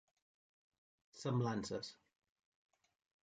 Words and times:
Semblances: 1.17 1.93